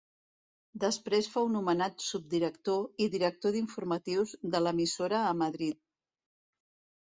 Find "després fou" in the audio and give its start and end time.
0.83-1.49